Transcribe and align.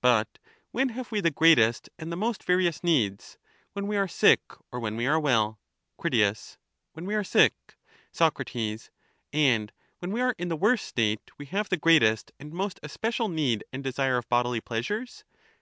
But 0.00 0.38
when 0.70 0.90
have 0.90 1.10
we 1.10 1.20
better, 1.20 1.32
con?" 1.34 1.56
tion 1.56 1.56
than 1.56 1.56
dis 1.56 1.56
the 1.58 1.64
greatest 1.64 1.88
and 1.98 2.12
the 2.12 2.16
most 2.16 2.44
various 2.44 2.84
needs, 2.84 3.36
when 3.72 3.88
we 3.88 3.96
are 3.96 4.06
sick 4.06 4.40
or 4.70 4.78
ease, 4.78 4.84
and 4.84 4.84
it 4.84 4.84
when 4.86 4.94
we 4.96 5.06
are 5.08 5.18
well? 5.18 5.58
needs 6.04 6.14
less. 6.22 6.50
Crit. 6.52 6.58
When 6.92 7.06
we 7.06 7.14
are 7.16 7.24
sick. 7.24 7.54
Soc. 8.12 8.40
And 9.32 9.72
when 9.98 10.12
we 10.12 10.20
are 10.20 10.36
in 10.38 10.46
the 10.50 10.56
worst 10.56 10.86
state 10.86 11.32
we 11.36 11.46
have 11.46 11.68
the 11.68 11.76
greatest 11.76 12.30
and 12.38 12.52
most 12.52 12.78
especial 12.84 13.28
need 13.28 13.64
and 13.72 13.82
desire 13.82 14.18
of 14.18 14.28
bodily 14.28 14.60
pleasures 14.60 15.24